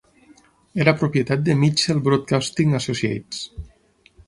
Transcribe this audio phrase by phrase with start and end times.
[0.85, 3.47] Era propietat de Mitchell Broadcasting Associates.